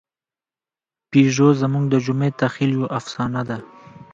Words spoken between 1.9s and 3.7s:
جمعي تخیل یوه افسانه ده.